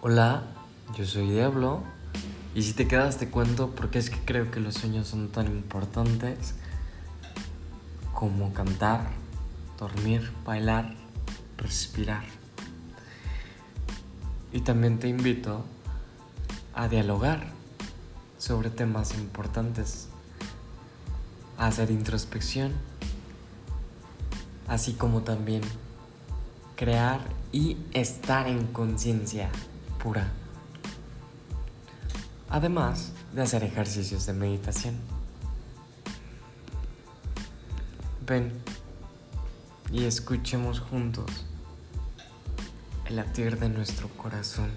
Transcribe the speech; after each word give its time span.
Hola, 0.00 0.44
yo 0.96 1.04
soy 1.04 1.28
Diablo 1.28 1.82
y 2.54 2.62
si 2.62 2.72
te 2.72 2.86
quedas 2.86 3.16
te 3.16 3.30
cuento 3.30 3.72
porque 3.74 3.98
es 3.98 4.10
que 4.10 4.24
creo 4.24 4.48
que 4.48 4.60
los 4.60 4.76
sueños 4.76 5.08
son 5.08 5.26
tan 5.26 5.48
importantes 5.48 6.54
como 8.14 8.52
cantar, 8.52 9.10
dormir, 9.76 10.30
bailar, 10.44 10.94
respirar. 11.56 12.22
Y 14.52 14.60
también 14.60 15.00
te 15.00 15.08
invito 15.08 15.64
a 16.74 16.86
dialogar 16.86 17.48
sobre 18.38 18.70
temas 18.70 19.14
importantes, 19.14 20.10
a 21.58 21.66
hacer 21.66 21.90
introspección, 21.90 22.72
así 24.68 24.92
como 24.92 25.22
también 25.22 25.62
crear 26.76 27.18
y 27.50 27.78
estar 27.94 28.46
en 28.46 28.68
conciencia 28.68 29.50
Además 32.48 33.12
de 33.32 33.42
hacer 33.42 33.62
ejercicios 33.62 34.26
de 34.26 34.32
meditación. 34.32 34.96
Ven 38.26 38.52
y 39.92 40.04
escuchemos 40.04 40.80
juntos 40.80 41.30
el 43.06 43.16
latir 43.16 43.58
de 43.58 43.68
nuestro 43.68 44.08
corazón. 44.08 44.70